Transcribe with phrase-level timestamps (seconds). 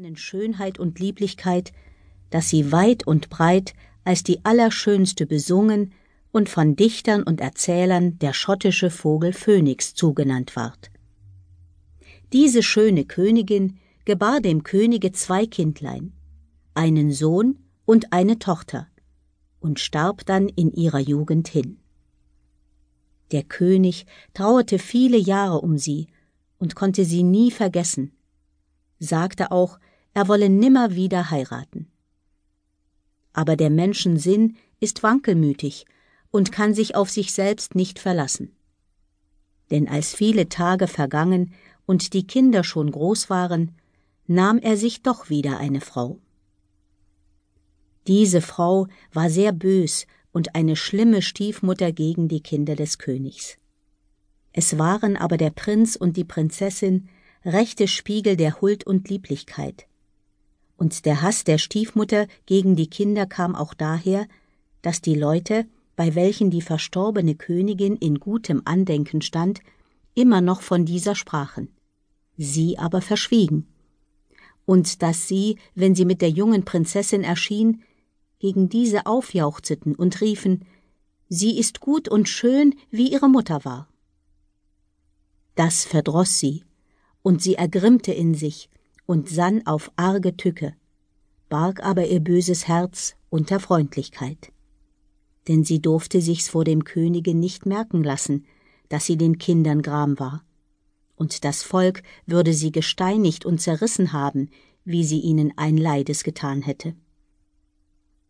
[0.00, 1.74] eigenen Schönheit und Lieblichkeit,
[2.30, 5.92] dass sie weit und breit als die allerschönste besungen
[6.32, 10.90] und von Dichtern und Erzählern der schottische Vogel Phönix zugenannt ward.
[12.32, 13.76] Diese schöne Königin
[14.06, 16.14] gebar dem Könige zwei Kindlein,
[16.72, 18.88] einen Sohn und eine Tochter,
[19.58, 21.76] und starb dann in ihrer Jugend hin.
[23.32, 26.06] Der König trauerte viele Jahre um sie
[26.56, 28.12] und konnte sie nie vergessen,
[28.98, 29.78] sagte auch,
[30.14, 31.88] er wolle nimmer wieder heiraten.
[33.32, 35.86] Aber der Menschen Sinn ist wankelmütig
[36.30, 38.52] und kann sich auf sich selbst nicht verlassen.
[39.70, 41.52] Denn als viele Tage vergangen
[41.86, 43.76] und die Kinder schon groß waren,
[44.26, 46.18] nahm er sich doch wieder eine Frau.
[48.06, 53.58] Diese Frau war sehr bös und eine schlimme Stiefmutter gegen die Kinder des Königs.
[54.52, 57.08] Es waren aber der Prinz und die Prinzessin
[57.44, 59.86] rechte Spiegel der Huld und Lieblichkeit.
[60.80, 64.26] Und der Hass der Stiefmutter gegen die Kinder kam auch daher,
[64.80, 69.60] dass die Leute, bei welchen die verstorbene Königin in gutem Andenken stand,
[70.14, 71.68] immer noch von dieser sprachen,
[72.38, 73.66] sie aber verschwiegen,
[74.64, 77.82] und dass sie, wenn sie mit der jungen Prinzessin erschien,
[78.38, 80.64] gegen diese aufjauchzeten und riefen,
[81.28, 83.86] sie ist gut und schön, wie ihre Mutter war.
[85.56, 86.64] Das verdroß sie,
[87.20, 88.70] und sie ergrimmte in sich
[89.10, 90.72] und sann auf arge Tücke,
[91.48, 94.52] barg aber ihr böses Herz unter Freundlichkeit.
[95.48, 98.46] Denn sie durfte sich's vor dem Könige nicht merken lassen,
[98.88, 100.44] dass sie den Kindern gram war.
[101.16, 104.48] Und das Volk würde sie gesteinigt und zerrissen haben,
[104.84, 106.94] wie sie ihnen ein Leides getan hätte.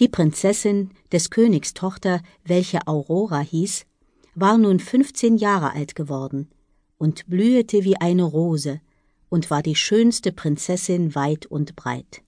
[0.00, 3.86] Die Prinzessin, des Königs Tochter, welche Aurora hieß,
[4.34, 6.50] war nun fünfzehn Jahre alt geworden
[6.98, 8.80] und blühete wie eine Rose
[9.34, 12.22] und war die schönste Prinzessin weit und breit.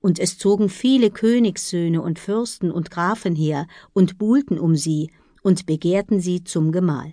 [0.00, 5.10] Und es zogen viele Königssöhne und Fürsten und Grafen her und buhlten um sie
[5.42, 7.12] und begehrten sie zum Gemahl.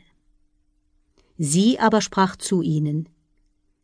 [1.37, 3.09] Sie aber sprach zu ihnen,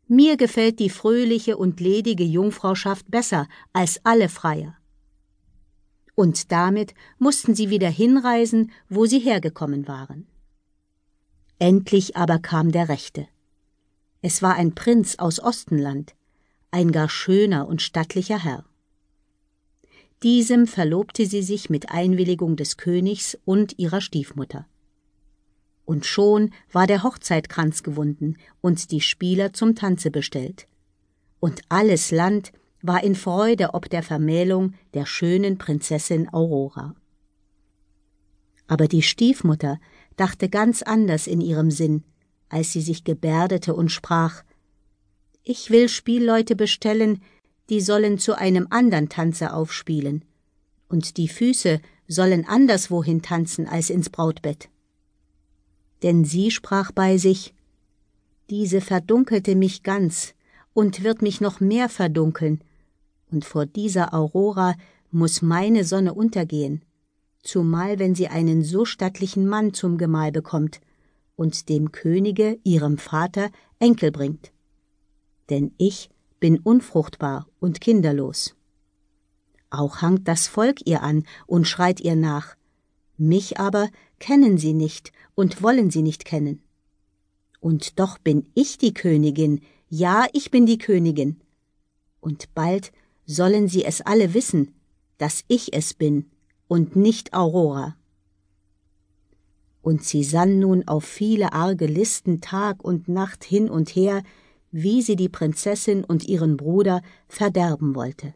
[0.08, 4.78] Mir gefällt die fröhliche und ledige Jungfrauschaft besser als alle Freier.
[6.16, 10.26] Und damit mussten sie wieder hinreisen, wo sie hergekommen waren.
[11.60, 13.28] Endlich aber kam der Rechte.
[14.22, 16.14] Es war ein Prinz aus Ostenland,
[16.70, 18.66] ein gar schöner und stattlicher Herr.
[20.22, 24.68] Diesem verlobte sie sich mit Einwilligung des Königs und ihrer Stiefmutter.
[25.86, 30.68] Und schon war der Hochzeitkranz gewunden und die Spieler zum Tanze bestellt.
[31.40, 32.52] Und alles Land
[32.84, 36.96] war in Freude ob der Vermählung der schönen Prinzessin Aurora.
[38.68, 39.80] Aber die Stiefmutter
[40.16, 42.04] dachte ganz anders in ihrem Sinn,
[42.52, 44.44] als sie sich gebärdete und sprach
[45.44, 47.22] Ich will Spielleute bestellen,
[47.70, 50.26] die sollen zu einem andern Tanze aufspielen,
[50.90, 54.70] und die Füße sollen anderswohin tanzen als ins Brautbett.
[56.04, 57.54] Denn sie sprach bei sich
[58.50, 60.34] Diese verdunkelte mich ganz
[60.74, 62.62] und wird mich noch mehr verdunkeln,
[63.32, 64.76] und vor dieser Aurora
[65.10, 66.84] muss meine Sonne untergehen,
[67.42, 70.82] zumal wenn sie einen so stattlichen Mann zum Gemahl bekommt
[71.42, 74.52] und dem Könige, ihrem Vater, Enkel bringt.
[75.50, 78.56] Denn ich bin unfruchtbar und kinderlos.
[79.72, 82.56] Auch hangt das Volk ihr an und schreit ihr nach,
[83.18, 86.62] mich aber kennen sie nicht und wollen sie nicht kennen.
[87.60, 91.42] Und doch bin ich die Königin, ja, ich bin die Königin.
[92.20, 92.92] Und bald
[93.26, 94.76] sollen sie es alle wissen,
[95.18, 96.30] dass ich es bin,
[96.68, 97.96] und nicht Aurora.
[99.82, 104.24] Und sie sann nun auf viele arge Listen Tag und Nacht hin und her,
[104.72, 108.34] wie sie die Prinzessin und ihren Bruder verderben wollte.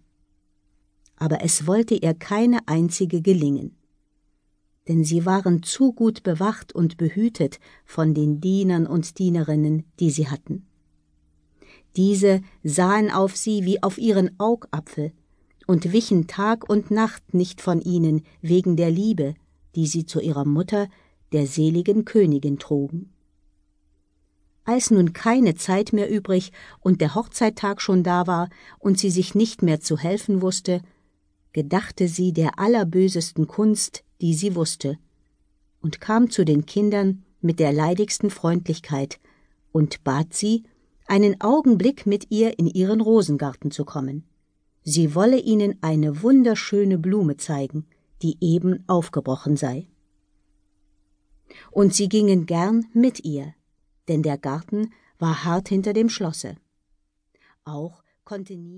[1.17, 3.77] Aber es wollte ihr keine einzige gelingen.
[4.87, 10.27] Denn sie waren zu gut bewacht und behütet von den Dienern und Dienerinnen, die sie
[10.27, 10.65] hatten.
[11.95, 15.13] Diese sahen auf sie wie auf ihren Augapfel,
[15.67, 19.35] und wichen Tag und Nacht nicht von ihnen wegen der Liebe,
[19.75, 20.87] die sie zu ihrer Mutter,
[21.31, 23.11] der seligen Königin trugen.
[24.63, 28.49] Als nun keine Zeit mehr übrig und der Hochzeittag schon da war
[28.79, 30.81] und sie sich nicht mehr zu helfen wusste,
[31.53, 34.97] gedachte sie der allerbösesten Kunst, die sie wusste,
[35.81, 39.19] und kam zu den Kindern mit der leidigsten Freundlichkeit
[39.71, 40.63] und bat sie,
[41.07, 44.25] einen Augenblick mit ihr in ihren Rosengarten zu kommen
[44.85, 47.87] sie wolle ihnen eine wunderschöne Blume zeigen,
[48.21, 49.87] die eben aufgebrochen sei.
[51.75, 53.53] Und sie gingen gern mit ihr,
[54.07, 56.55] denn der Garten war hart hinter dem Schlosse.
[57.65, 58.75] Auch konnte niemand